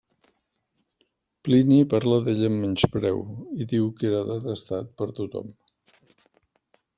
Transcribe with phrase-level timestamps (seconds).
[1.47, 3.21] Plini parla d'ell amb menyspreu
[3.65, 5.55] i diu que era detestat per tothom.